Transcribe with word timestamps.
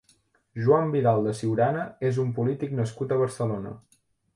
Joan 0.67 0.89
Vidal 0.95 1.21
de 1.29 1.35
Ciurana 1.41 1.85
és 2.13 2.21
un 2.27 2.35
polític 2.41 2.77
nascut 2.83 3.15
a 3.19 3.23
Barcelona. 3.25 3.81